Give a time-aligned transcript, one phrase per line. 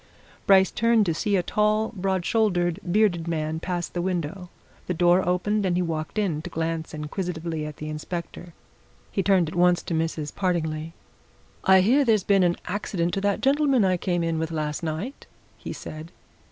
[0.47, 4.49] Bryce turned to see a tall, broad shouldered, bearded man pass the window
[4.87, 8.55] the door opened and he walked in, to glance inquisitively at the inspector.
[9.11, 10.33] He turned at once to Mrs.
[10.33, 10.93] Partingley.
[11.65, 15.27] "I hear there's been an accident to that gentleman I came in with last night?"
[15.55, 16.11] he said.